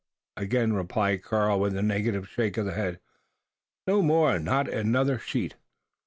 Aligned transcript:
again 0.35 0.73
replied 0.73 1.21
Karl, 1.21 1.59
with 1.59 1.77
a 1.77 1.83
negative 1.83 2.27
shake 2.27 2.57
of 2.57 2.65
the 2.65 2.71
head, 2.73 2.99
"no 3.85 4.01
more 4.01 4.39
not 4.39 4.67
another 4.67 5.19
sheet!" 5.19 5.53